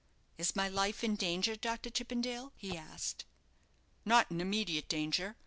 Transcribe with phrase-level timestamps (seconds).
[0.39, 1.91] "Is my life in danger, Dr.
[1.91, 3.23] Chippendale?" he asked.
[4.03, 5.35] "Not in immediate danger.